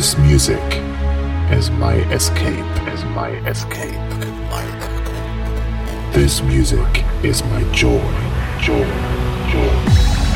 This 0.00 0.16
music 0.16 0.64
is 1.52 1.70
my 1.72 1.96
escape, 2.10 2.64
is 2.88 3.04
my 3.12 3.32
escape. 3.46 4.00
This 6.14 6.40
music 6.42 7.04
is 7.22 7.44
my 7.44 7.62
joy, 7.64 8.00
joy, 8.62 8.88
joy, 9.52 9.76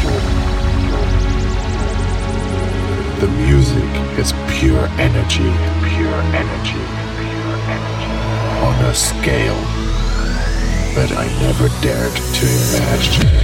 joy. 0.03 0.21
The 3.21 3.29
music 3.49 3.91
is 4.19 4.35
pure 4.53 4.87
energy, 5.00 5.50
pure 5.96 6.21
energy, 6.37 6.85
pure 7.25 7.57
energy. 7.73 8.12
On 8.69 8.77
a 8.85 8.93
scale 8.95 9.62
that 10.95 11.11
I 11.17 11.27
never 11.41 11.69
dared 11.81 12.15
to 12.15 12.46
imagine. 12.77 13.35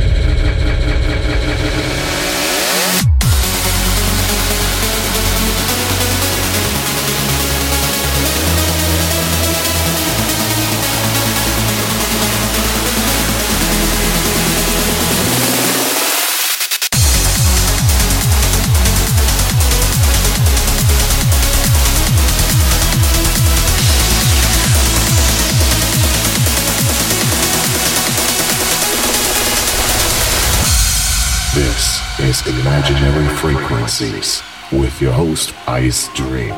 This 31.54 32.20
is 32.20 32.46
Imaginary 32.46 33.26
Frequencies 33.34 34.40
with 34.70 35.02
your 35.02 35.10
host, 35.10 35.50
Icedream. 35.66 36.56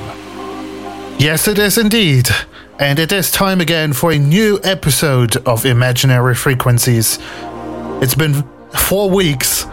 Yes, 1.19 1.49
it 1.49 1.59
is 1.59 1.79
indeed. 1.79 2.29
And 2.79 2.99
it 2.99 3.11
is 3.11 3.31
time 3.31 3.63
again 3.63 3.95
for 3.95 4.13
a 4.13 4.19
new 4.19 4.61
episode 4.63 5.39
of 5.49 5.65
Imaginary 5.65 6.35
Frequencies. 6.35 7.19
It's 8.03 8.15
been 8.15 8.45
four 8.77 9.09
weeks 9.09 9.65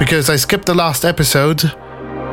because 0.00 0.28
I 0.28 0.34
skipped 0.34 0.66
the 0.66 0.74
last 0.74 1.04
episode. 1.04 1.62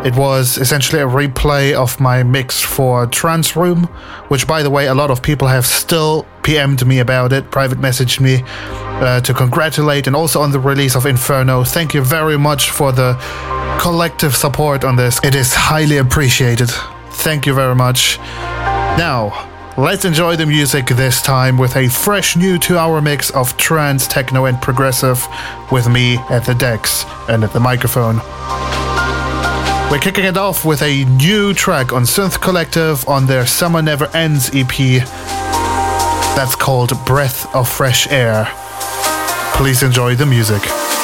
It 0.04 0.16
was 0.16 0.58
essentially 0.58 1.04
a 1.04 1.08
replay 1.08 1.74
of 1.74 2.00
my 2.00 2.24
mix 2.24 2.60
for 2.60 3.06
Trance 3.06 3.56
Room, 3.56 3.84
which, 4.30 4.48
by 4.48 4.64
the 4.64 4.72
way, 4.72 4.88
a 4.88 4.96
lot 4.96 5.12
of 5.12 5.22
people 5.22 5.48
have 5.48 5.68
still 5.68 6.26
PM'd 6.42 6.88
me 6.88 6.98
about 6.98 7.34
it, 7.34 7.52
private 7.52 7.78
messaged 7.78 8.20
me 8.20 8.42
uh, 9.02 9.22
to 9.22 9.34
congratulate, 9.34 10.08
and 10.08 10.16
also 10.16 10.42
on 10.42 10.52
the 10.52 10.60
release 10.60 10.96
of 10.96 11.06
Inferno. 11.06 11.64
Thank 11.64 11.94
you 11.94 12.02
very 12.02 12.38
much 12.38 12.72
for 12.72 12.92
the 12.92 13.16
collective 13.80 14.36
support 14.36 14.84
on 14.84 14.96
this. 14.96 15.20
It 15.24 15.36
is 15.36 15.54
highly 15.54 15.98
appreciated. 15.98 16.70
Thank 17.10 17.46
you 17.46 17.54
very 17.54 17.76
much. 17.76 18.18
Now, 18.98 19.50
let's 19.78 20.06
enjoy 20.06 20.36
the 20.36 20.46
music 20.46 20.88
this 20.88 21.22
time 21.22 21.58
with 21.58 21.76
a 21.76 21.90
fresh 21.90 22.36
new 22.36 22.58
two 22.58 22.78
hour 22.78 23.02
mix 23.02 23.30
of 23.32 23.58
trance, 23.58 24.08
techno, 24.08 24.46
and 24.46 24.62
progressive 24.62 25.26
with 25.72 25.90
me 25.90 26.18
at 26.30 26.46
the 26.46 26.56
decks 26.56 27.06
and 27.28 27.44
at 27.44 27.52
the 27.52 27.60
microphone. 27.60 28.18
We're 29.92 30.00
kicking 30.00 30.26
it 30.26 30.36
off 30.38 30.66
with 30.66 30.82
a 30.82 31.06
new 31.06 31.54
track 31.54 31.94
on 31.94 32.04
Synth 32.04 32.42
Collective 32.42 33.08
on 33.08 33.28
their 33.28 33.46
Summer 33.46 33.82
Never 33.82 34.08
Ends 34.16 34.50
EP. 34.54 35.04
That's 36.36 36.56
called 36.56 36.92
Breath 37.06 37.54
of 37.56 37.70
Fresh 37.70 38.08
Air. 38.10 38.52
Please 39.58 39.84
enjoy 39.84 40.16
the 40.16 40.26
music. 40.26 40.95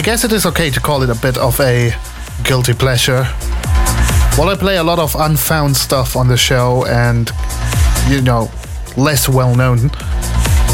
I 0.00 0.02
guess 0.02 0.24
it 0.24 0.32
is 0.32 0.46
okay 0.46 0.70
to 0.70 0.80
call 0.80 1.02
it 1.02 1.10
a 1.10 1.14
bit 1.14 1.36
of 1.36 1.60
a 1.60 1.94
guilty 2.42 2.72
pleasure. 2.72 3.24
While 4.36 4.48
I 4.48 4.56
play 4.58 4.78
a 4.78 4.82
lot 4.82 4.98
of 4.98 5.14
unfound 5.14 5.76
stuff 5.76 6.16
on 6.16 6.26
the 6.26 6.38
show 6.38 6.86
and, 6.86 7.30
you 8.08 8.22
know, 8.22 8.50
less 8.96 9.28
well 9.28 9.54
known, 9.54 9.90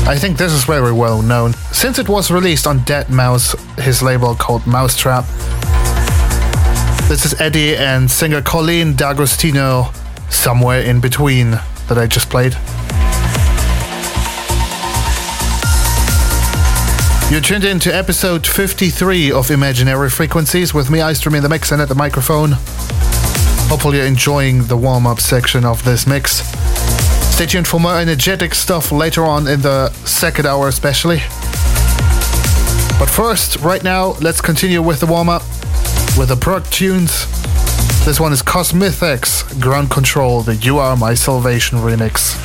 I 0.07 0.17
think 0.17 0.39
this 0.39 0.53
is 0.53 0.63
very 0.63 0.93
well 0.93 1.23
known. 1.23 1.55
Since 1.73 1.99
it 1.99 2.09
was 2.09 2.31
released 2.31 2.69
on 2.69 2.79
deadmau5, 2.85 3.81
his 3.81 4.01
label 4.01 4.37
called 4.37 4.63
mau5trap, 4.63 5.27
this 7.09 7.25
is 7.25 7.41
Eddie 7.41 7.75
and 7.75 8.09
singer 8.09 8.41
Colleen 8.41 8.95
D'Agostino, 8.95 9.91
somewhere 10.31 10.83
in 10.83 11.01
between, 11.01 11.59
that 11.89 11.99
I 11.99 12.07
just 12.07 12.31
played. 12.31 12.57
You're 17.29 17.41
tuned 17.41 17.65
in 17.65 17.81
to 17.81 17.93
episode 17.93 18.47
53 18.47 19.33
of 19.33 19.51
Imaginary 19.51 20.09
Frequencies 20.11 20.73
with 20.73 20.93
me, 20.93 21.01
Icedream, 21.01 21.37
in 21.37 21.43
the 21.43 21.49
mix 21.49 21.73
and 21.73 21.83
at 21.83 21.89
the 21.89 21.95
microphone. 21.97 22.53
Hopefully, 23.69 23.97
you're 23.97 24.07
enjoying 24.07 24.63
the 24.69 24.77
warm 24.77 25.09
up 25.09 25.19
section 25.19 25.65
of 25.65 25.83
this 25.83 26.07
mix. 26.07 26.47
Stay 27.35 27.47
tuned 27.47 27.67
for 27.67 27.81
more 27.81 27.99
energetic 27.99 28.55
stuff 28.55 28.93
later 28.93 29.25
on 29.25 29.49
in 29.49 29.61
the 29.61 29.91
second 30.05 30.47
hour, 30.47 30.69
especially. 30.69 31.17
But 32.97 33.11
first, 33.11 33.57
right 33.57 33.83
now, 33.83 34.13
let's 34.21 34.41
continue 34.41 34.81
with 34.81 35.01
the 35.01 35.07
warm 35.07 35.29
up 35.29 35.43
with 36.17 36.29
the 36.29 36.39
prog 36.41 36.65
tunes. 36.71 37.27
This 38.07 38.21
one 38.21 38.33
is 38.33 38.41
Cosmithex 38.41 39.61
Ground 39.61 39.91
Control, 39.91 40.43
the 40.43 40.55
You 40.55 40.79
Are 40.79 40.97
My 40.97 41.15
Salvation 41.15 41.79
remix. 41.79 42.36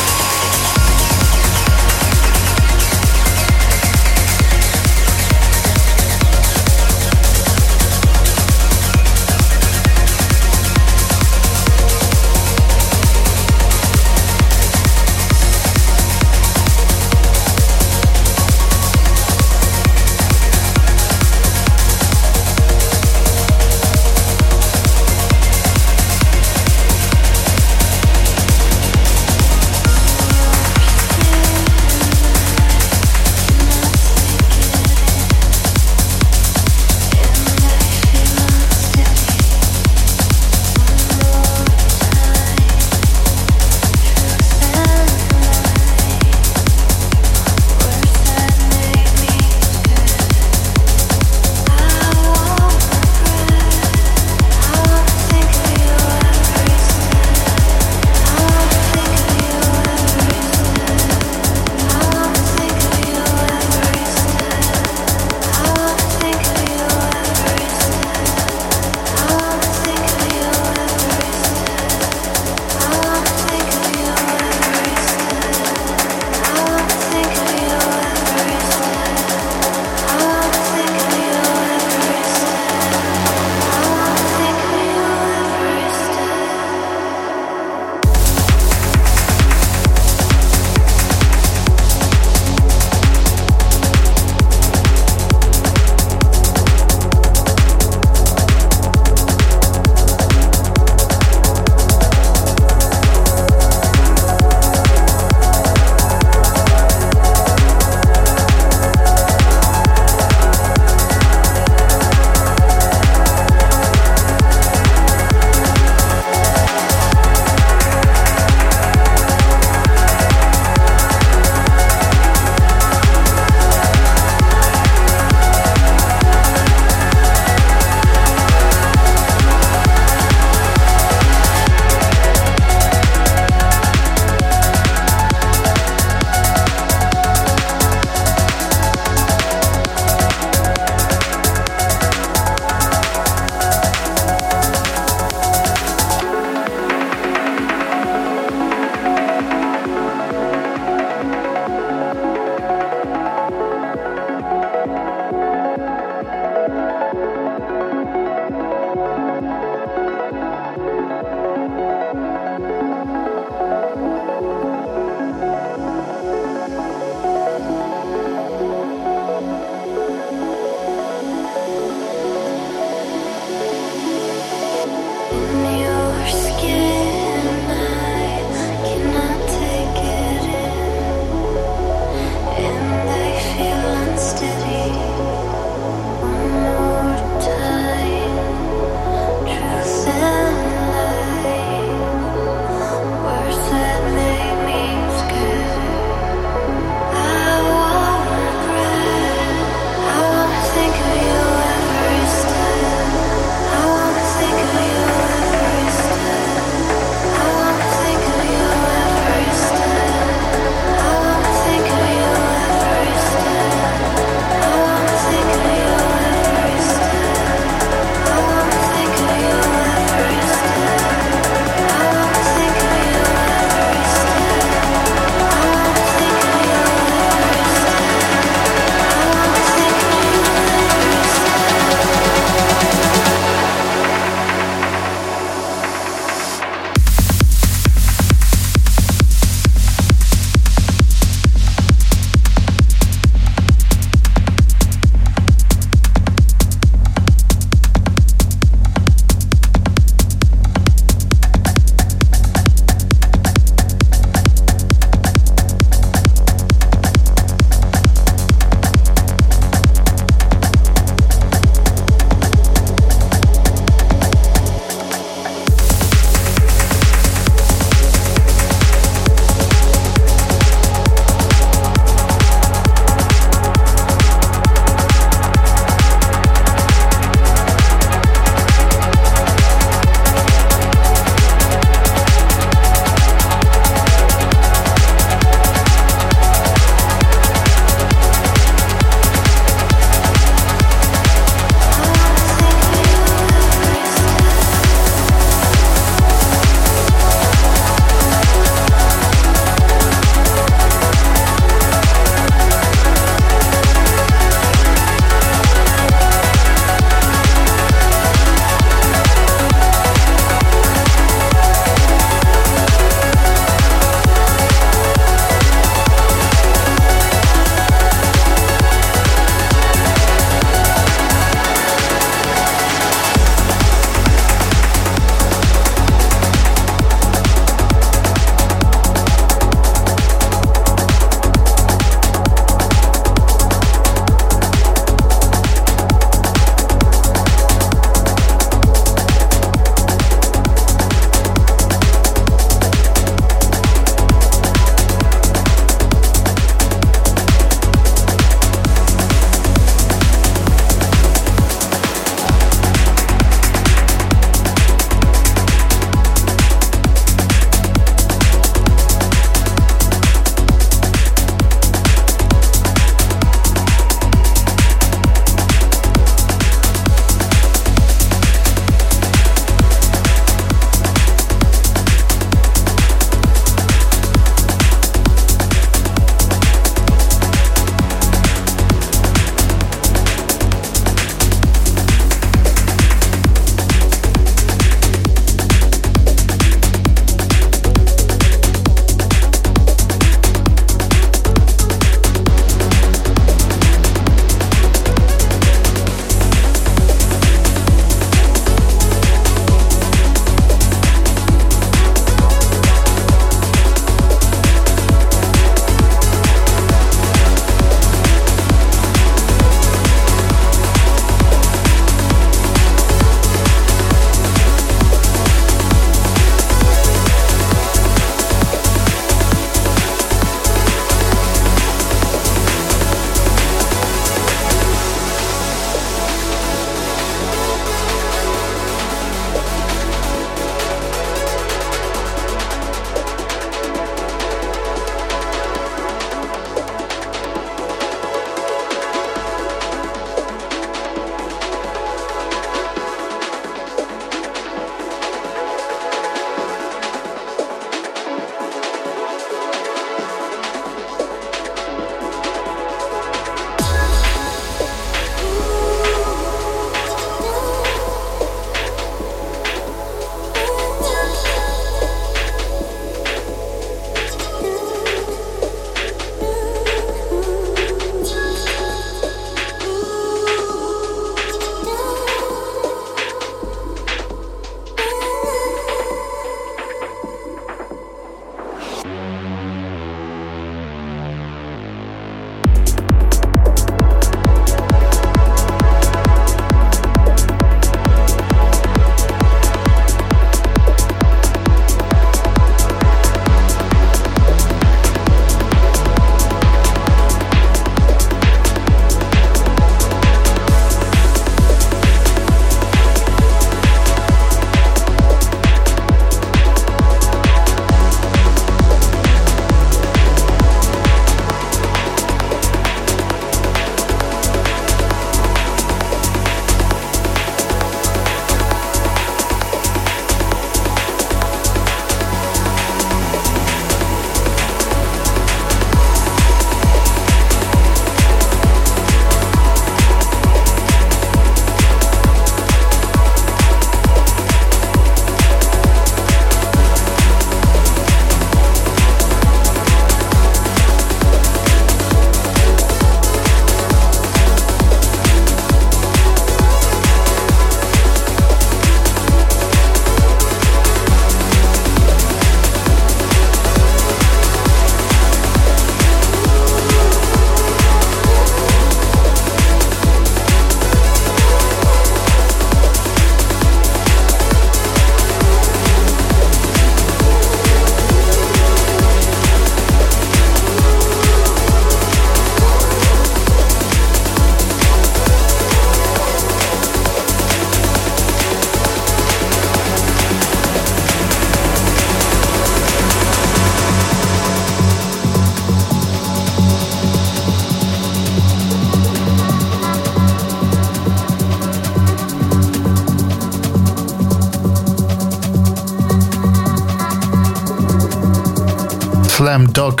Dunk. 599.72 600.00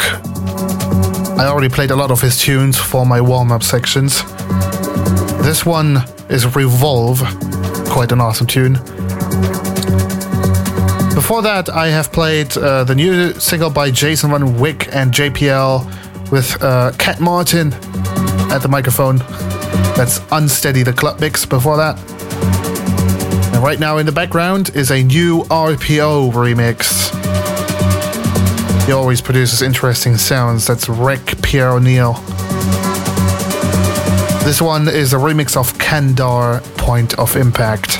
I 1.38 1.46
already 1.46 1.68
played 1.68 1.90
a 1.90 1.96
lot 1.96 2.10
of 2.10 2.20
his 2.20 2.38
tunes 2.38 2.78
for 2.78 3.06
my 3.06 3.20
warm 3.20 3.50
up 3.50 3.62
sections. 3.62 4.22
This 5.42 5.64
one 5.64 6.04
is 6.28 6.54
Revolve, 6.54 7.20
quite 7.88 8.12
an 8.12 8.20
awesome 8.20 8.46
tune. 8.46 8.74
Before 11.14 11.42
that, 11.42 11.68
I 11.70 11.88
have 11.88 12.12
played 12.12 12.56
uh, 12.56 12.84
the 12.84 12.94
new 12.94 13.32
single 13.34 13.70
by 13.70 13.90
Jason 13.90 14.30
van 14.30 14.58
Wyk 14.58 14.88
and 14.92 15.12
JPL 15.12 16.30
with 16.30 16.62
uh, 16.62 16.92
Cat 16.98 17.20
Martin 17.20 17.72
at 18.52 18.58
the 18.58 18.68
microphone. 18.68 19.18
That's 19.96 20.20
Unsteady 20.32 20.82
the 20.82 20.92
Club 20.92 21.20
Mix 21.20 21.44
before 21.46 21.76
that. 21.76 21.98
And 23.54 23.62
right 23.62 23.78
now 23.78 23.98
in 23.98 24.06
the 24.06 24.12
background 24.12 24.70
is 24.74 24.90
a 24.90 25.02
new 25.02 25.42
RPO 25.44 26.32
remix. 26.32 27.11
Always 28.92 29.20
produces 29.22 29.62
interesting 29.62 30.16
sounds. 30.16 30.66
That's 30.66 30.88
Rick 30.88 31.40
Pier 31.42 31.68
O'Neil. 31.68 32.12
This 34.44 34.60
one 34.60 34.86
is 34.86 35.12
a 35.12 35.16
remix 35.16 35.56
of 35.56 35.72
Kandar 35.78 36.62
Point 36.76 37.18
of 37.18 37.34
Impact. 37.34 37.98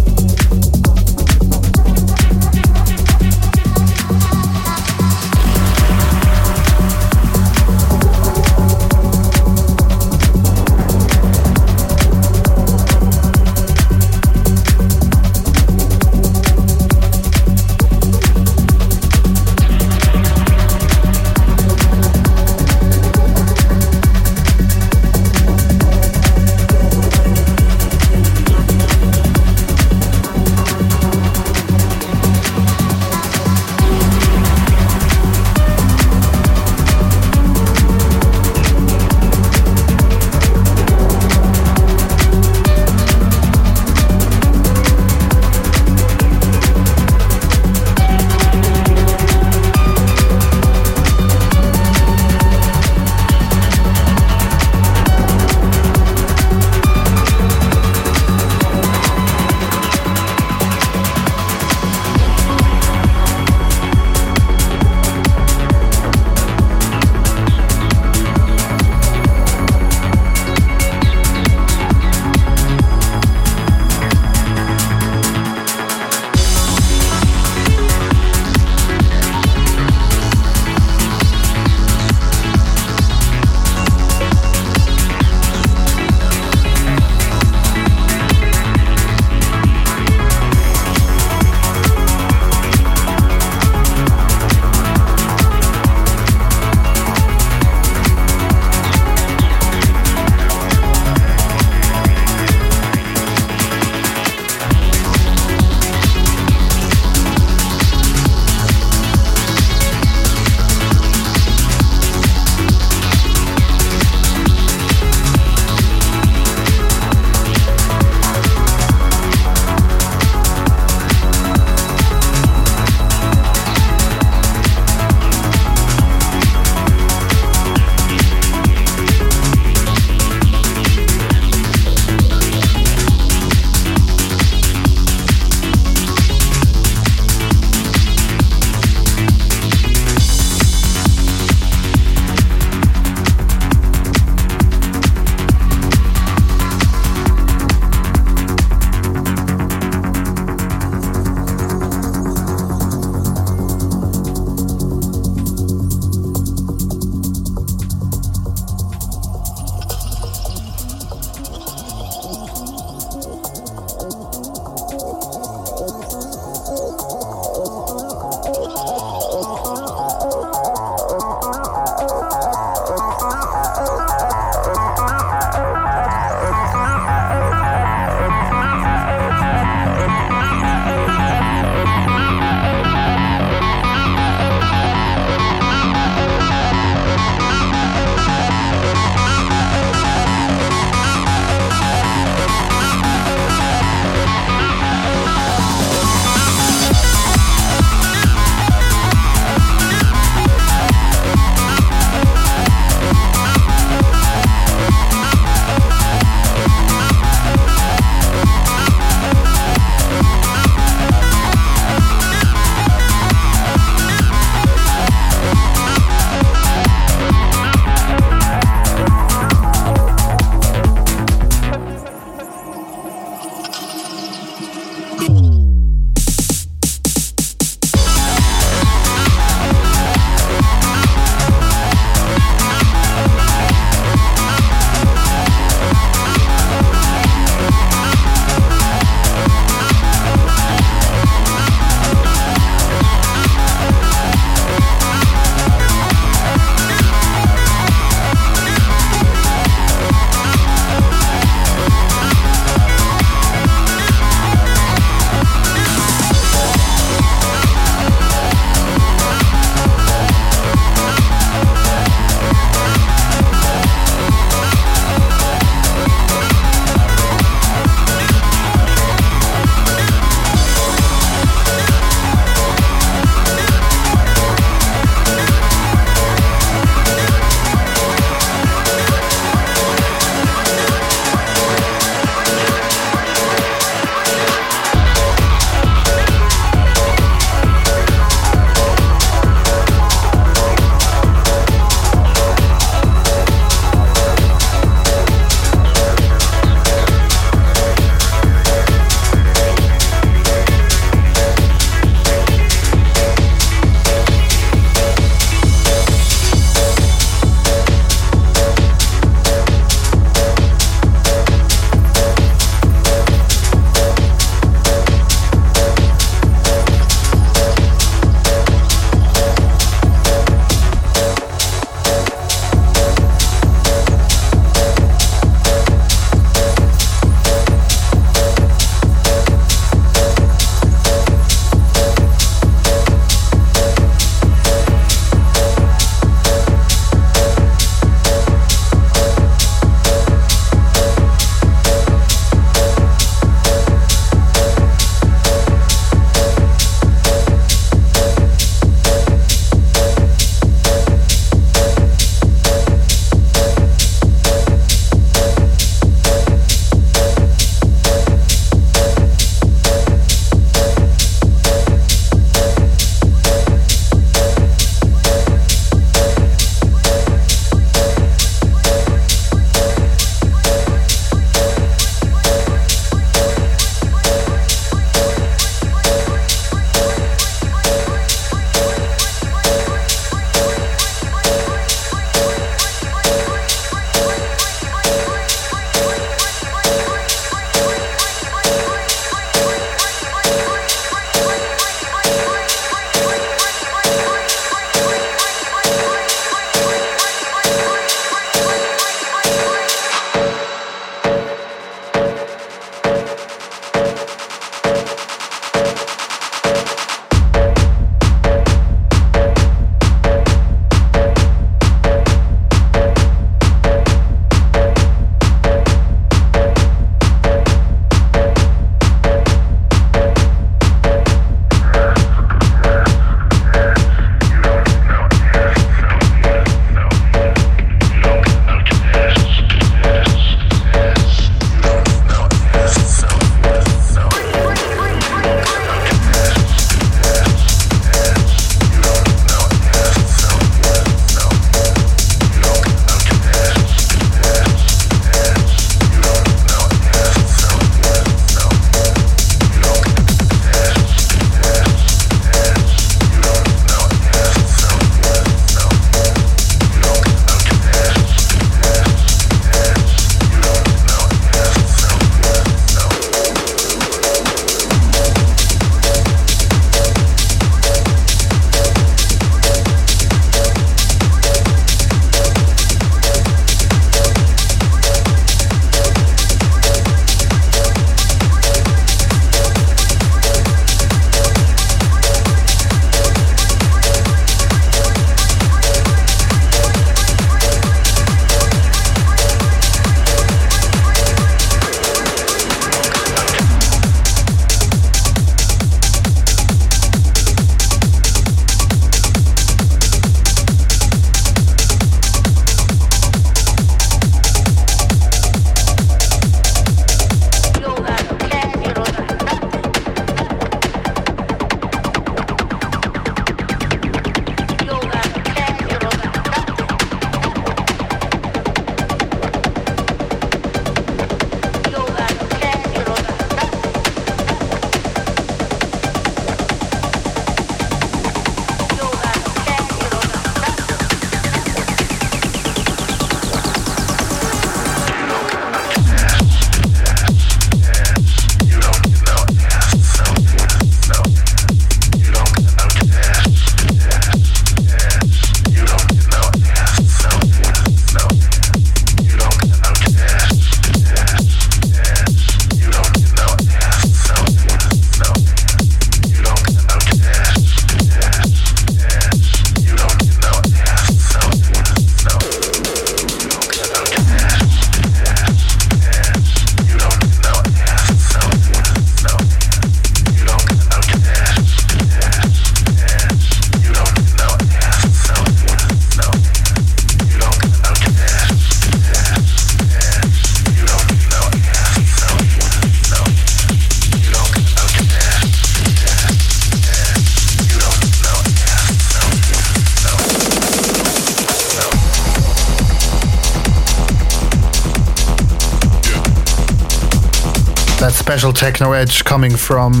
Special 598.40 598.54
techno 598.54 598.92
edge 598.92 599.22
coming 599.22 599.54
from 599.54 600.00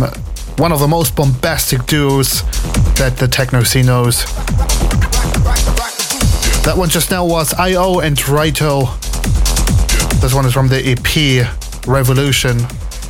one 0.56 0.72
of 0.72 0.80
the 0.80 0.88
most 0.88 1.14
bombastic 1.14 1.84
duos 1.84 2.40
that 2.94 3.18
the 3.18 3.28
techno 3.28 3.62
scene 3.64 3.84
knows. 3.84 4.24
That 6.64 6.72
one 6.74 6.88
just 6.88 7.10
now 7.10 7.26
was 7.26 7.52
i_o 7.52 8.02
and 8.02 8.16
Raito. 8.16 8.98
This 10.22 10.32
one 10.32 10.46
is 10.46 10.54
from 10.54 10.68
the 10.68 10.80
EP 10.80 11.86
Revolution. 11.86 12.56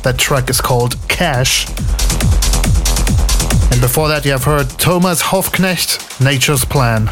That 0.03 0.17
track 0.17 0.49
is 0.49 0.59
called 0.59 0.97
Cash. 1.07 1.65
And 3.71 3.79
before 3.79 4.09
that, 4.09 4.25
you 4.25 4.31
have 4.31 4.43
heard 4.43 4.69
Thomas 4.71 5.21
Hoffknecht, 5.21 6.19
Nature's 6.19 6.65
Plan. 6.65 7.07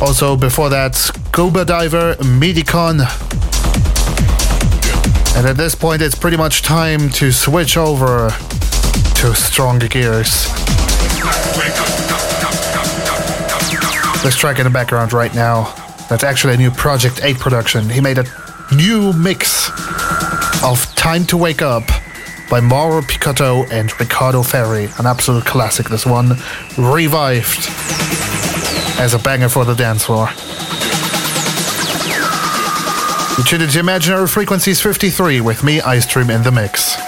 Also, 0.00 0.34
before 0.34 0.68
that, 0.68 0.96
Scuba 0.96 1.64
Diver, 1.64 2.16
Midicon. 2.16 3.06
And 5.34 5.46
at 5.46 5.56
this 5.56 5.74
point, 5.74 6.02
it's 6.02 6.14
pretty 6.14 6.36
much 6.36 6.62
time 6.62 7.10
to 7.10 7.32
switch 7.32 7.76
over 7.76 8.28
to 8.28 9.34
stronger 9.34 9.88
gears. 9.88 10.46
This 14.22 14.36
track 14.36 14.58
in 14.58 14.64
the 14.64 14.70
background 14.72 15.12
right 15.12 15.34
now, 15.34 15.74
that's 16.08 16.22
actually 16.22 16.54
a 16.54 16.56
new 16.56 16.70
Project 16.70 17.24
8 17.24 17.38
production. 17.38 17.88
He 17.88 18.00
made 18.00 18.18
a 18.18 18.24
new 18.74 19.12
mix 19.14 19.68
of 20.62 20.84
Time 20.94 21.24
to 21.26 21.36
Wake 21.36 21.62
Up 21.62 21.84
by 22.48 22.60
Mauro 22.60 23.00
Picotto 23.00 23.64
and 23.72 23.98
Riccardo 23.98 24.42
Ferri. 24.42 24.88
An 24.98 25.06
absolute 25.06 25.44
classic, 25.44 25.88
this 25.88 26.04
one. 26.04 26.36
Revived 26.76 27.68
as 29.00 29.14
a 29.14 29.18
banger 29.18 29.48
for 29.48 29.64
the 29.64 29.74
dance 29.74 30.04
floor. 30.04 30.28
You 33.38 33.44
into 33.62 33.80
Imaginary 33.80 34.28
Frequencies 34.28 34.82
53 34.82 35.40
with 35.40 35.64
me, 35.64 35.78
Icedream, 35.78 36.34
in 36.34 36.42
the 36.42 36.52
mix. 36.52 37.01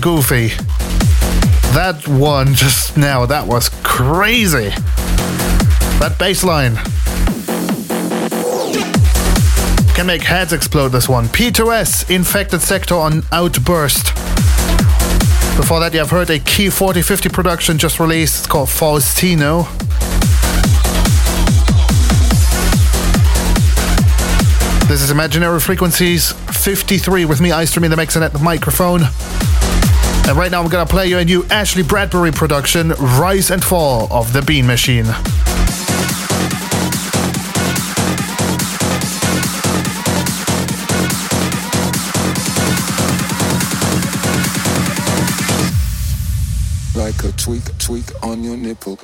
Goofy. 0.00 0.48
That 1.74 2.02
one 2.08 2.54
just 2.54 2.96
now, 2.96 3.26
that 3.26 3.46
was 3.46 3.68
crazy. 3.82 4.70
That 6.00 6.16
bass 6.18 6.42
line. 6.42 6.76
Can 9.94 10.06
make 10.06 10.22
heads 10.22 10.52
explode 10.54 10.88
this 10.88 11.08
one. 11.08 11.26
P2S, 11.26 12.10
Infected 12.10 12.62
Sector 12.62 12.94
on 12.94 13.22
Outburst. 13.32 14.06
Before 15.56 15.80
that, 15.80 15.90
you 15.92 15.98
have 15.98 16.10
heard 16.10 16.30
a 16.30 16.38
Key4050 16.38 17.32
production 17.32 17.76
just 17.76 18.00
released. 18.00 18.38
It's 18.38 18.46
called 18.46 18.68
Faustino. 18.68 19.68
This 24.88 25.02
is 25.02 25.10
Imaginary 25.10 25.60
Frequencies 25.60 26.32
53 26.32 27.26
with 27.26 27.40
me, 27.40 27.50
Icedream 27.50 27.84
in 27.84 27.90
the 27.90 27.96
mix 27.96 28.16
and 28.16 28.24
at 28.24 28.32
the 28.32 28.38
microphone. 28.38 29.02
And 30.28 30.36
right 30.38 30.50
now 30.50 30.62
I'm 30.62 30.68
gonna 30.68 30.86
play 30.86 31.08
you 31.08 31.18
a 31.18 31.24
new 31.24 31.44
Ashley 31.50 31.82
Bradbury 31.82 32.30
production, 32.32 32.90
Rise 32.90 33.50
and 33.50 33.62
Fall 33.62 34.06
of 34.12 34.32
the 34.32 34.42
Bean 34.42 34.66
Machine. 34.66 35.06
Like 46.94 47.24
a 47.24 47.32
tweak, 47.36 47.78
tweak 47.78 48.04
on 48.22 48.44
your 48.44 48.56
nipple. 48.56 48.98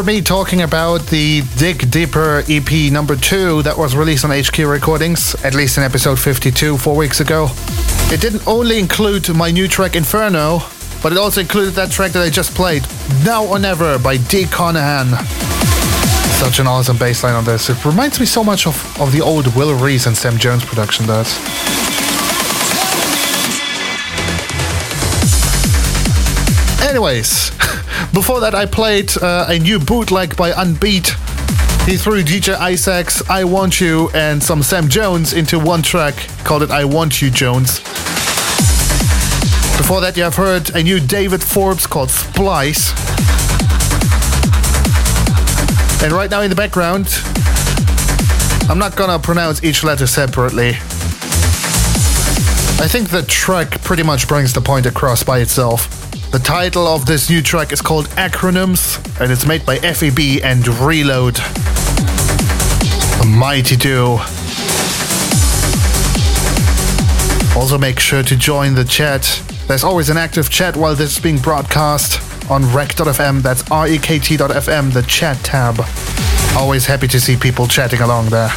Remember 0.00 0.18
me 0.18 0.22
talking 0.22 0.62
about 0.62 1.02
the 1.08 1.42
Dig 1.58 1.90
Deeper 1.90 2.42
EP 2.48 2.90
number 2.90 3.16
2 3.16 3.62
that 3.64 3.76
was 3.76 3.94
released 3.94 4.24
on 4.24 4.30
HQ 4.30 4.56
Recordings, 4.60 5.34
at 5.44 5.54
least 5.54 5.76
in 5.76 5.82
episode 5.82 6.18
52 6.18 6.78
four 6.78 6.96
weeks 6.96 7.20
ago. 7.20 7.48
It 8.10 8.22
didn't 8.22 8.46
only 8.46 8.78
include 8.78 9.28
my 9.34 9.50
new 9.50 9.68
track 9.68 9.96
Inferno, 9.96 10.60
but 11.02 11.12
it 11.12 11.18
also 11.18 11.42
included 11.42 11.72
that 11.74 11.90
track 11.90 12.12
that 12.12 12.22
I 12.22 12.30
just 12.30 12.54
played, 12.54 12.82
Now 13.26 13.44
or 13.44 13.58
Never 13.58 13.98
by 13.98 14.16
D. 14.16 14.44
Conahan. 14.44 15.10
Such 16.38 16.60
an 16.60 16.66
awesome 16.66 16.96
bass 16.96 17.22
line 17.22 17.34
on 17.34 17.44
this. 17.44 17.68
It 17.68 17.84
reminds 17.84 18.18
me 18.20 18.24
so 18.24 18.42
much 18.42 18.66
of, 18.66 19.00
of 19.00 19.12
the 19.12 19.20
old 19.20 19.54
Will 19.54 19.74
Rees 19.74 20.06
and 20.06 20.16
Sam 20.16 20.38
Jones 20.38 20.64
production 20.64 21.06
does. 21.06 21.36
Anyways, 26.88 27.50
before 28.12 28.40
that 28.40 28.54
I 28.54 28.66
played 28.66 29.16
uh, 29.22 29.46
a 29.48 29.58
new 29.58 29.78
bootleg 29.78 30.36
by 30.36 30.50
Unbeat. 30.52 31.10
He 31.86 31.96
threw 31.96 32.22
DJ 32.22 32.54
Isaacs, 32.54 33.28
I 33.28 33.44
Want 33.44 33.80
You, 33.80 34.10
and 34.14 34.42
some 34.42 34.62
Sam 34.62 34.88
Jones 34.88 35.32
into 35.32 35.58
one 35.58 35.82
track, 35.82 36.14
called 36.44 36.62
it 36.62 36.70
I 36.70 36.84
Want 36.84 37.22
You 37.22 37.30
Jones. 37.30 37.78
Before 39.76 40.00
that, 40.00 40.14
you 40.16 40.22
have 40.22 40.36
heard 40.36 40.70
a 40.74 40.82
new 40.82 41.00
David 41.00 41.42
Forbes 41.42 41.86
called 41.86 42.10
Splice. 42.10 42.90
And 46.02 46.12
right 46.12 46.30
now 46.30 46.42
in 46.42 46.50
the 46.50 46.56
background, 46.56 47.08
I'm 48.70 48.78
not 48.78 48.96
gonna 48.96 49.18
pronounce 49.18 49.64
each 49.64 49.82
letter 49.82 50.06
separately. 50.06 50.70
I 52.78 52.88
think 52.88 53.10
the 53.10 53.22
track 53.28 53.82
pretty 53.82 54.02
much 54.02 54.26
brings 54.28 54.52
the 54.52 54.60
point 54.60 54.86
across 54.86 55.22
by 55.22 55.40
itself. 55.40 55.99
The 56.30 56.38
title 56.38 56.86
of 56.86 57.06
this 57.06 57.28
new 57.28 57.42
track 57.42 57.72
is 57.72 57.82
called 57.82 58.06
Acronyms, 58.10 58.98
and 59.20 59.32
it's 59.32 59.44
made 59.44 59.66
by 59.66 59.78
FEB 59.78 60.40
and 60.44 60.64
Reload. 60.68 61.40
A 63.20 63.26
mighty 63.26 63.74
duo. 63.74 64.18
Also, 67.56 67.76
make 67.78 67.98
sure 67.98 68.22
to 68.22 68.36
join 68.36 68.76
the 68.76 68.84
chat. 68.84 69.42
There's 69.66 69.82
always 69.82 70.08
an 70.08 70.16
active 70.16 70.50
chat 70.50 70.76
while 70.76 70.94
this 70.94 71.16
is 71.16 71.20
being 71.20 71.38
broadcast 71.38 72.20
on 72.48 72.62
rec.fm. 72.72 73.42
That's 73.42 73.64
rekt.fm, 73.64 74.92
the 74.92 75.02
chat 75.02 75.36
tab. 75.38 75.84
Always 76.56 76.86
happy 76.86 77.08
to 77.08 77.20
see 77.20 77.36
people 77.36 77.66
chatting 77.66 78.02
along 78.02 78.26
there. 78.26 78.50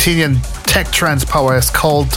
Argentinian 0.00 0.40
tech 0.64 0.90
trance 0.90 1.26
power 1.26 1.60
called 1.74 2.10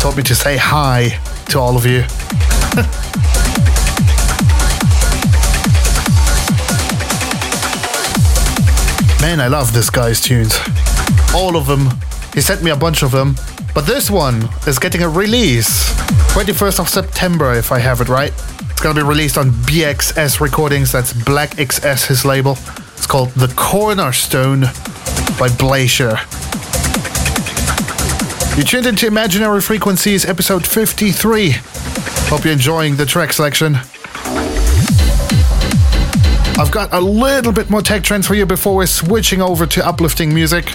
told 0.00 0.16
me 0.16 0.24
to 0.24 0.34
say 0.34 0.56
hi 0.56 1.16
to 1.50 1.60
all 1.60 1.76
of 1.76 1.86
you. 1.86 2.00
Man, 9.22 9.40
I 9.40 9.46
love 9.46 9.72
this 9.72 9.88
guy's 9.88 10.20
tunes. 10.20 10.58
All 11.32 11.56
of 11.56 11.68
them. 11.68 11.90
He 12.34 12.40
sent 12.40 12.64
me 12.64 12.72
a 12.72 12.76
bunch 12.76 13.04
of 13.04 13.12
them. 13.12 13.36
But 13.72 13.86
this 13.86 14.10
one 14.10 14.48
is 14.66 14.80
getting 14.80 15.04
a 15.04 15.08
release. 15.08 15.92
21st 16.34 16.80
of 16.80 16.88
September, 16.88 17.54
if 17.54 17.70
I 17.70 17.78
have 17.78 18.00
it 18.00 18.08
right. 18.08 18.32
It's 18.68 18.82
gonna 18.82 19.00
be 19.00 19.06
released 19.06 19.38
on 19.38 19.50
BXS 19.50 20.40
Recordings, 20.40 20.90
that's 20.90 21.12
Black 21.12 21.50
XS, 21.50 22.08
his 22.08 22.24
label. 22.24 22.58
It's 22.96 23.06
called 23.06 23.30
The 23.30 23.46
Cornerstone 23.54 24.62
by 25.38 25.48
Blazer. 25.56 26.18
You 28.56 28.64
tuned 28.64 28.86
into 28.86 29.06
Imaginary 29.06 29.60
Frequencies, 29.60 30.24
episode 30.24 30.66
53. 30.66 31.50
Hope 32.30 32.42
you're 32.42 32.54
enjoying 32.54 32.96
the 32.96 33.04
track 33.04 33.34
selection. 33.34 33.74
I've 36.58 36.70
got 36.70 36.88
a 36.94 36.98
little 36.98 37.52
bit 37.52 37.68
more 37.68 37.82
tech 37.82 38.02
trance 38.02 38.26
for 38.26 38.34
you 38.34 38.46
before 38.46 38.74
we're 38.74 38.86
switching 38.86 39.42
over 39.42 39.66
to 39.66 39.86
uplifting 39.86 40.32
music. 40.32 40.72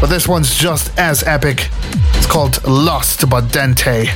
But 0.00 0.08
this 0.08 0.26
one's 0.26 0.52
just 0.56 0.98
as 0.98 1.22
epic. 1.22 1.70
It's 2.14 2.26
called 2.26 2.64
Lost 2.66 3.30
by 3.30 3.42
Dante. 3.42 4.08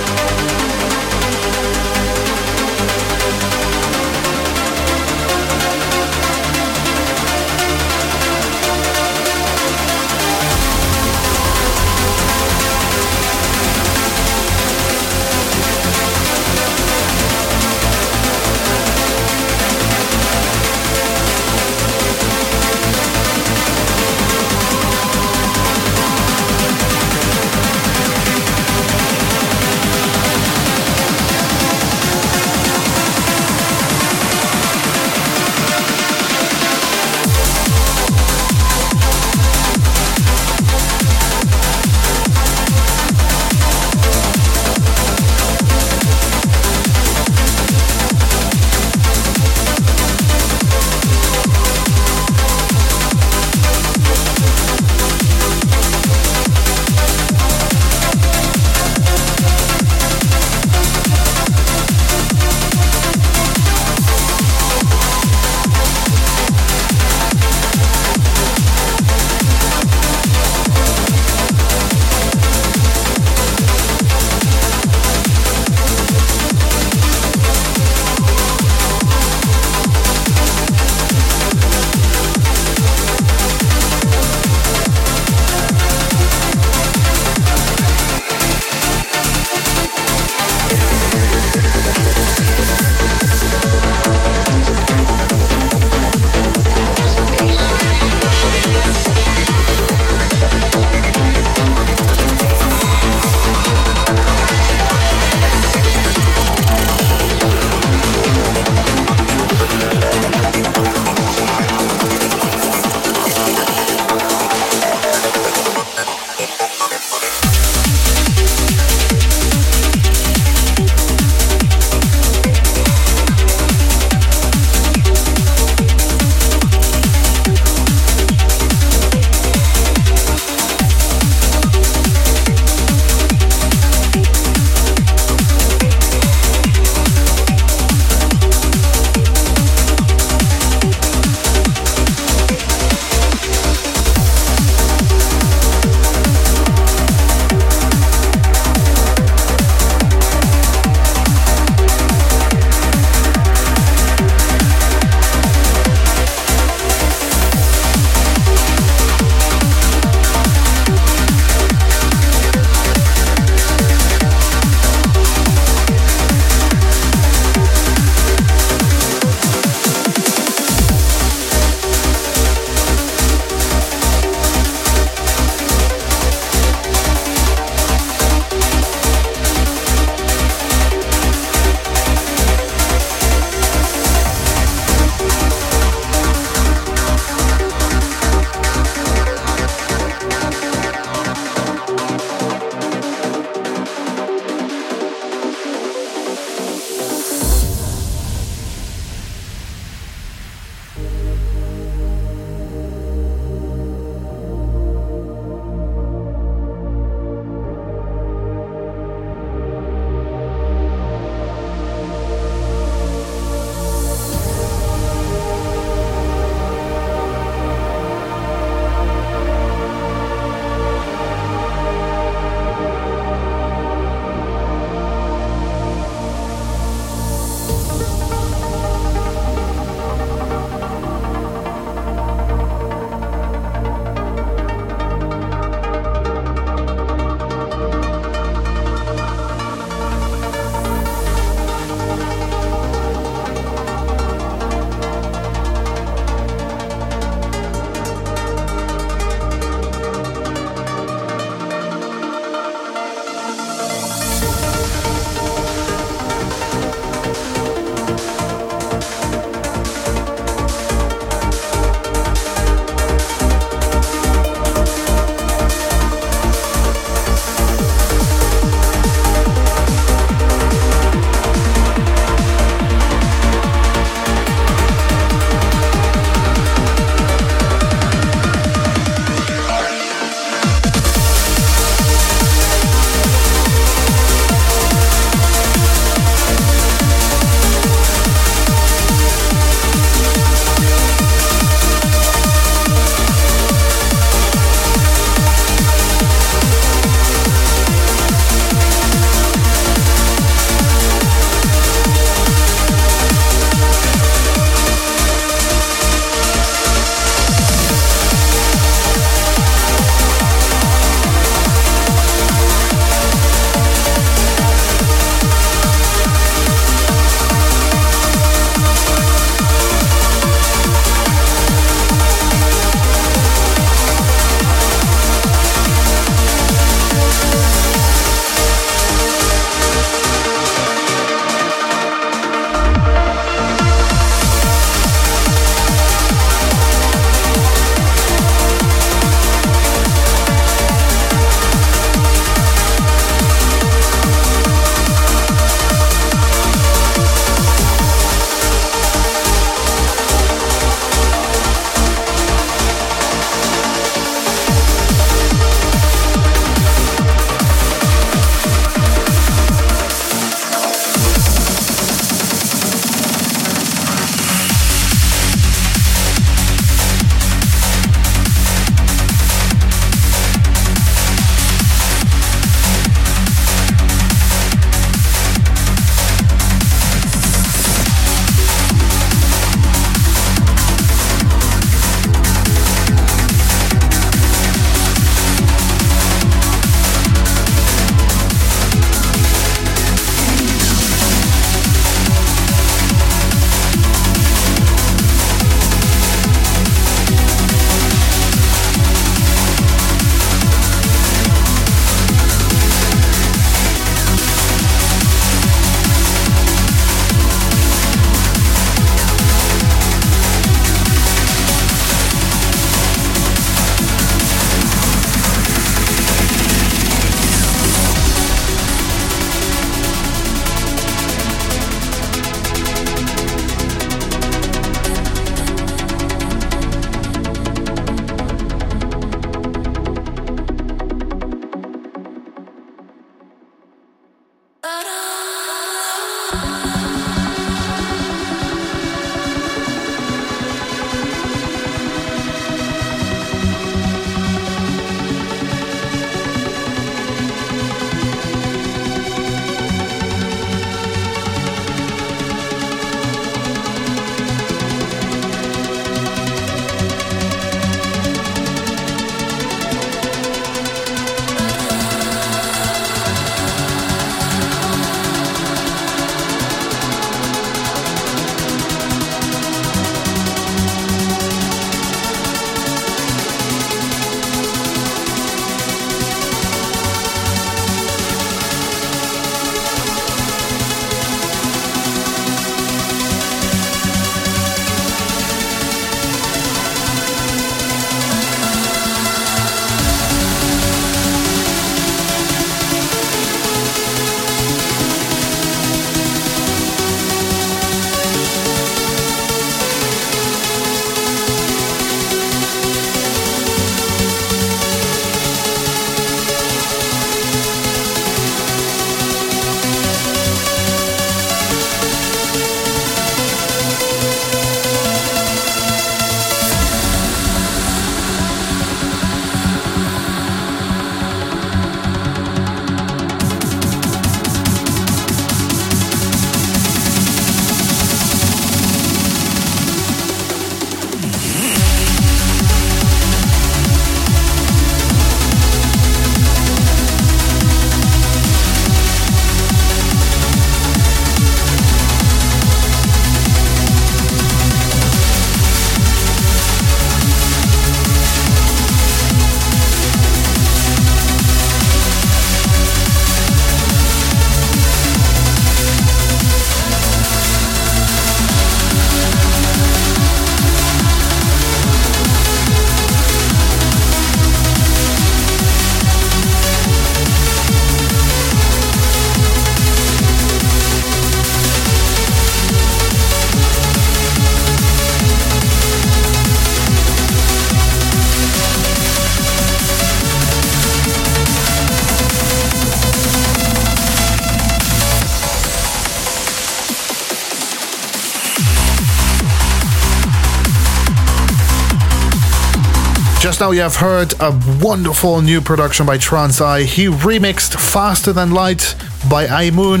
Now 593.62 593.70
you 593.70 593.80
have 593.80 593.94
heard 593.94 594.34
a 594.40 594.50
wonderful 594.80 595.40
new 595.40 595.60
production 595.60 596.04
by 596.04 596.18
Trance-I. 596.18 596.82
He 596.82 597.06
remixed 597.06 597.78
Faster 597.78 598.32
Than 598.32 598.50
Light 598.50 598.96
by 599.30 599.46
iMoon. 599.46 600.00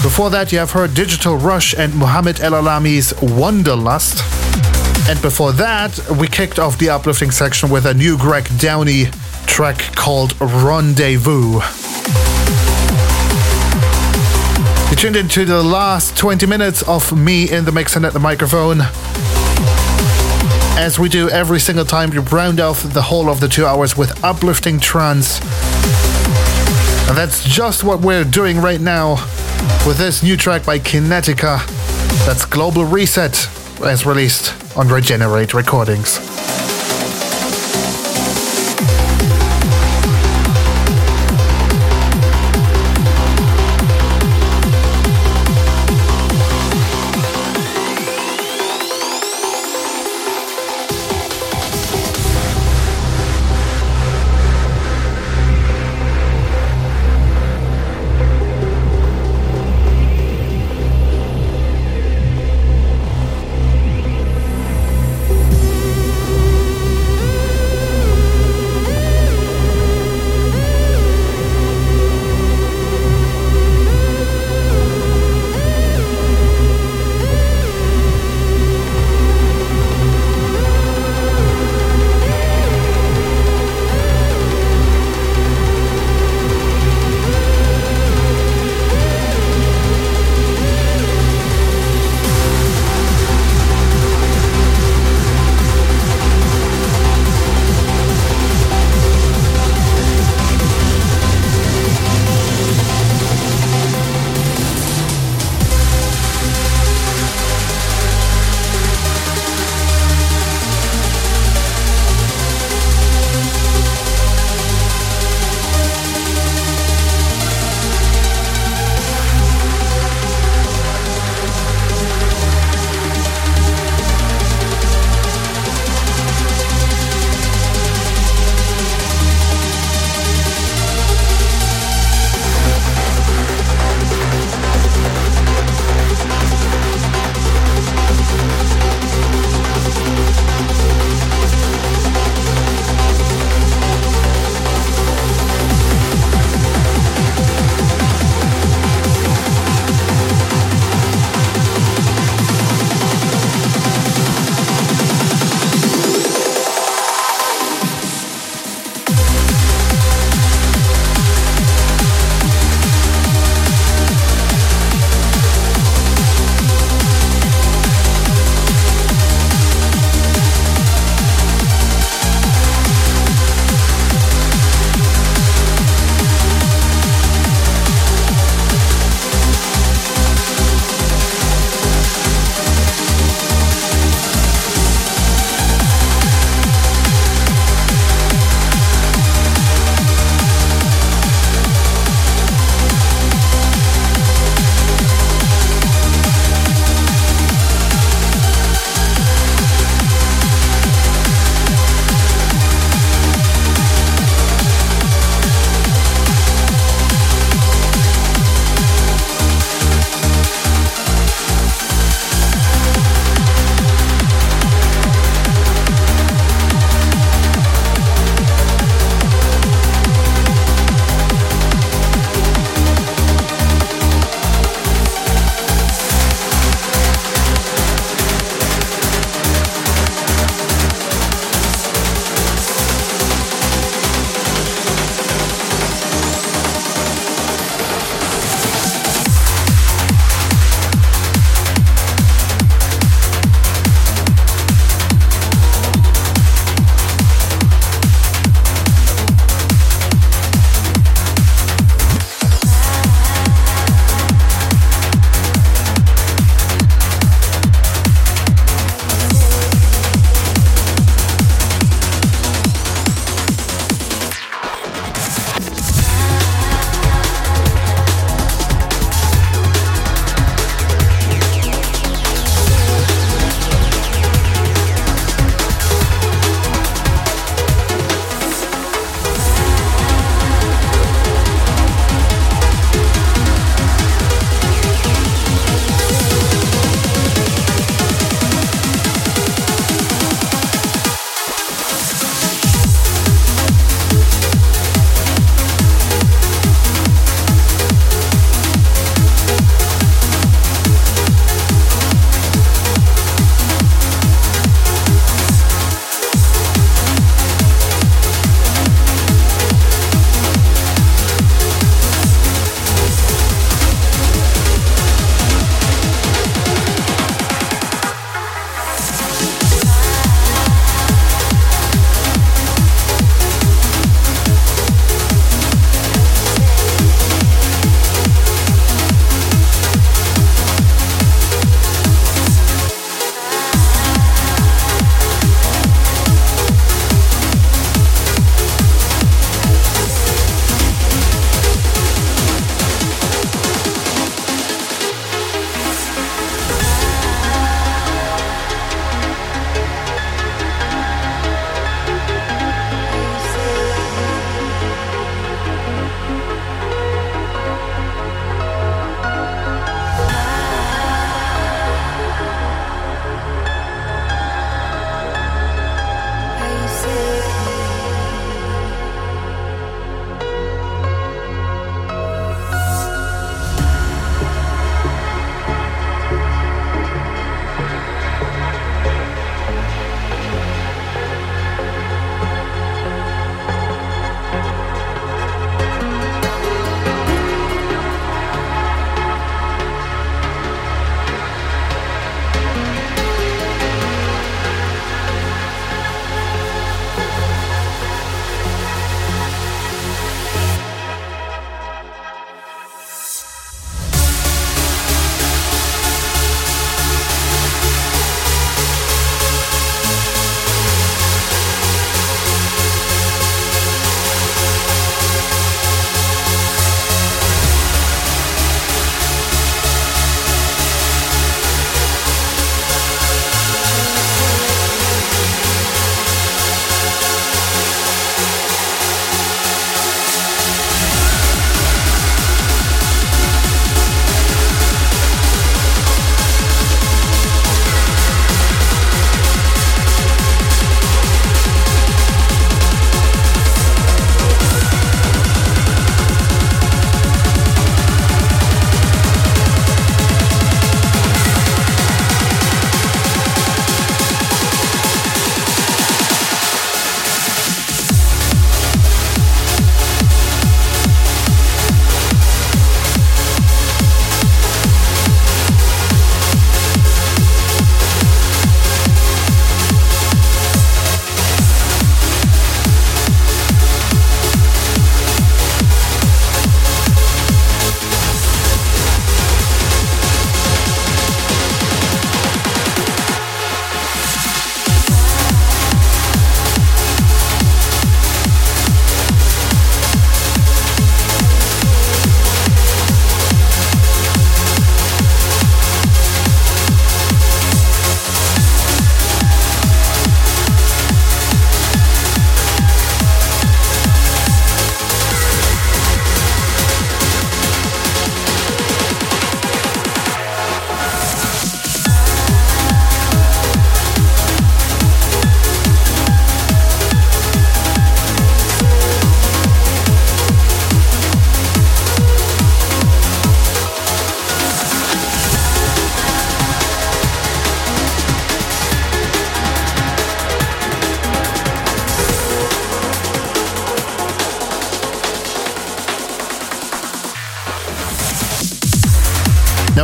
Before 0.00 0.30
that 0.30 0.52
you 0.52 0.58
have 0.58 0.70
heard 0.70 0.94
Digital 0.94 1.36
Rush 1.36 1.74
and 1.76 1.92
Muhammad 1.96 2.38
El 2.38 2.52
Alami's 2.52 3.12
Wanderlust. 3.20 4.22
And 5.08 5.20
before 5.20 5.50
that 5.54 5.98
we 6.20 6.28
kicked 6.28 6.60
off 6.60 6.78
the 6.78 6.90
uplifting 6.90 7.32
section 7.32 7.68
with 7.68 7.84
a 7.84 7.94
new 7.94 8.16
Greg 8.16 8.48
Downey 8.58 9.06
track 9.46 9.78
called 9.96 10.40
Rendezvous. 10.40 11.54
You 14.90 14.96
tuned 14.96 15.16
into 15.16 15.44
the 15.44 15.64
last 15.64 16.16
20 16.16 16.46
minutes 16.46 16.82
of 16.82 17.10
me 17.18 17.50
in 17.50 17.64
the 17.64 17.72
mix 17.72 17.96
and 17.96 18.06
at 18.06 18.12
the 18.12 18.20
microphone. 18.20 18.82
As 20.78 20.96
we 20.96 21.08
do 21.08 21.28
every 21.28 21.58
single 21.58 21.84
time, 21.84 22.10
we 22.10 22.18
round 22.18 22.60
off 22.60 22.84
the 22.84 23.02
whole 23.02 23.28
of 23.28 23.40
the 23.40 23.48
two 23.48 23.66
hours 23.66 23.96
with 23.96 24.22
uplifting 24.22 24.78
trance. 24.78 25.40
And 27.08 27.16
that's 27.18 27.42
just 27.42 27.82
what 27.82 28.00
we're 28.00 28.22
doing 28.22 28.58
right 28.58 28.80
now 28.80 29.14
with 29.84 29.98
this 29.98 30.22
new 30.22 30.36
track 30.36 30.64
by 30.64 30.78
Kinetica. 30.78 31.66
That's 32.24 32.46
Global 32.46 32.84
Reset, 32.84 33.48
as 33.84 34.06
released 34.06 34.54
on 34.76 34.86
Regenerate 34.86 35.52
Recordings. 35.52 36.27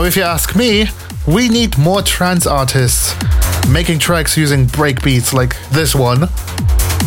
If 0.06 0.16
you 0.16 0.22
ask 0.22 0.55
me, 0.55 0.86
we 1.26 1.48
need 1.48 1.78
more 1.78 2.02
trance 2.02 2.47
artists 2.47 3.14
making 3.70 4.01
tracks 4.01 4.36
using 4.36 4.66
breakbeats 4.66 5.32
like 5.32 5.56
this 5.70 5.94
one, 5.94 6.28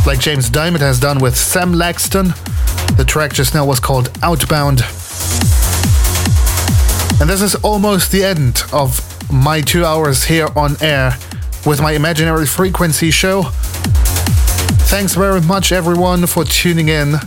like 0.07 0.19
James 0.19 0.49
Diamond 0.49 0.81
has 0.81 0.99
done 0.99 1.19
with 1.19 1.37
Sam 1.37 1.73
Laxton. 1.73 2.35
The 2.97 3.05
track 3.05 3.33
just 3.33 3.53
now 3.53 3.65
was 3.67 3.79
called 3.79 4.09
Outbound. 4.23 4.81
And 7.21 7.29
this 7.29 7.43
is 7.43 7.53
almost 7.63 8.11
the 8.11 8.23
end 8.23 8.63
of 8.73 8.99
my 9.31 9.61
two 9.61 9.85
hours 9.85 10.23
here 10.23 10.47
on 10.55 10.75
air 10.81 11.17
with 11.67 11.79
my 11.79 11.91
Imaginary 11.91 12.47
Frequency 12.47 13.11
show. 13.11 13.43
Thanks 14.89 15.13
very 15.13 15.41
much, 15.41 15.71
everyone, 15.71 16.25
for 16.25 16.43
tuning 16.43 16.89
in. 16.89 17.17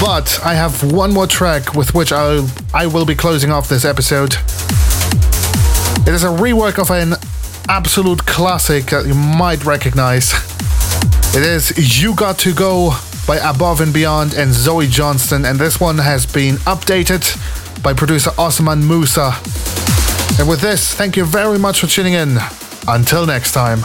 But 0.00 0.40
I 0.44 0.54
have 0.54 0.92
one 0.92 1.12
more 1.12 1.26
track 1.26 1.74
with 1.74 1.94
which 1.94 2.12
I'll, 2.12 2.48
I 2.72 2.86
will 2.86 3.04
be 3.04 3.14
closing 3.14 3.50
off 3.50 3.68
this 3.68 3.84
episode. 3.84 4.34
It 6.06 6.14
is 6.14 6.22
a 6.22 6.28
rework 6.28 6.78
of 6.78 6.90
an 6.90 7.14
absolute 7.68 8.24
classic 8.24 8.86
that 8.86 9.06
you 9.06 9.14
might 9.14 9.64
recognize. 9.64 10.32
It 11.34 11.42
is 11.42 12.02
You 12.02 12.14
Got 12.14 12.38
to 12.40 12.54
Go 12.54 12.92
by 13.26 13.36
Above 13.36 13.80
and 13.80 13.92
Beyond 13.92 14.34
and 14.34 14.52
Zoe 14.52 14.86
Johnston, 14.86 15.44
and 15.44 15.58
this 15.58 15.80
one 15.80 15.98
has 15.98 16.24
been 16.24 16.56
updated 16.58 17.22
by 17.82 17.92
producer 17.92 18.30
Osman 18.38 18.86
Musa. 18.86 19.32
And 20.38 20.48
with 20.48 20.60
this, 20.60 20.94
thank 20.94 21.16
you 21.16 21.24
very 21.24 21.58
much 21.58 21.80
for 21.80 21.88
tuning 21.88 22.14
in. 22.14 22.38
Until 22.86 23.26
next 23.26 23.52
time. 23.52 23.80